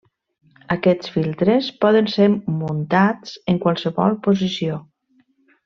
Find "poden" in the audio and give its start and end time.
1.85-2.09